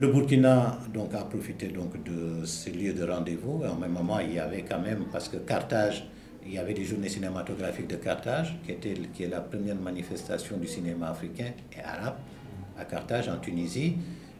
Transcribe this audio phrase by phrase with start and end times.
[0.00, 3.64] Le Burkina donc, a profité donc, de ce lieu de rendez-vous.
[3.64, 6.06] En même moment, il y avait quand même, parce que Carthage,
[6.46, 10.56] il y avait des journées cinématographiques de Carthage, qui, était, qui est la première manifestation
[10.56, 12.14] du cinéma africain et arabe
[12.78, 13.96] à Carthage, en Tunisie,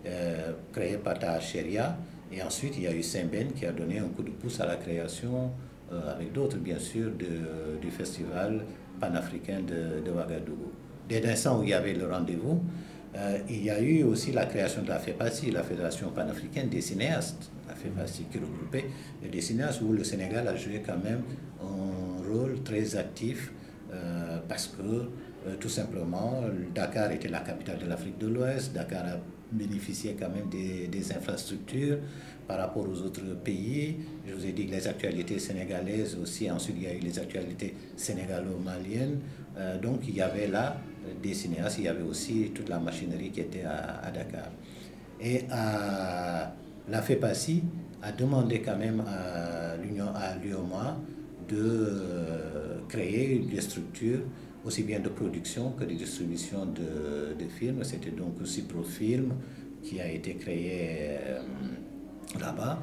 [0.06, 1.96] euh, créée par Tahar Sheria.
[2.32, 4.66] Et ensuite, il y a eu Saint-Ben qui a donné un coup de pouce à
[4.66, 5.50] la création,
[5.93, 8.64] euh, avec d'autres bien sûr, du festival
[9.00, 10.70] panafricain de, de Ouagadougou.
[11.09, 12.62] Dès l'instant où il y avait le rendez-vous,
[13.18, 16.80] euh, il y a eu aussi la création de la FEPACI, la Fédération panafricaine des
[16.80, 18.84] cinéastes, la FEPACI qui regroupait
[19.30, 21.23] des cinéastes où le Sénégal a joué quand même
[21.60, 23.52] un rôle très actif
[23.92, 25.09] euh, parce que
[25.60, 26.42] tout simplement
[26.74, 29.16] Dakar était la capitale de l'Afrique de l'Ouest, Dakar a
[29.51, 31.98] bénéficié quand même des, infrastructures
[32.46, 33.96] par rapport aux autres pays.
[34.27, 37.19] Je vous ai dit que les actualités sénégalaises aussi, ensuite il y a eu les
[37.19, 39.20] actualités sénégalo-maliennes.
[39.82, 40.77] donc il y avait là
[41.23, 44.51] des cinéastes, il y avait aussi toute la machinerie qui était à, Dakar.
[45.21, 46.52] Et à,
[46.88, 47.62] la FEPACI
[48.02, 50.99] a demandé quand même à l'Union, à l'UOMA
[51.49, 54.21] de euh, créer des structures
[54.65, 57.82] aussi bien de production que de distribution de, de films.
[57.85, 58.65] C'était donc aussi
[59.82, 61.40] qui a été créé euh,
[62.40, 62.80] là-bas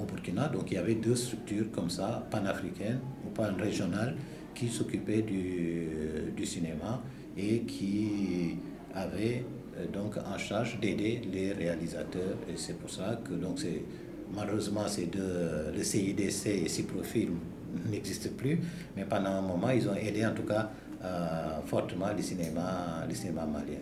[0.00, 0.48] au Burkina.
[0.48, 4.16] Donc il y avait deux structures comme ça, panafricaines ou pan-régionales,
[4.54, 5.88] qui s'occupaient du,
[6.36, 7.02] du cinéma
[7.36, 8.56] et qui
[8.94, 9.44] avait
[9.92, 13.60] donc en charge d'aider les réalisateurs et c'est pour ça que donc
[14.34, 17.38] malheureusement c'est le CIDC et Ciprofilm
[17.90, 18.58] n'existent plus
[18.96, 20.70] mais pendant un moment ils ont aidé en tout cas
[21.02, 23.80] euh, fortement le cinéma le cinéma malien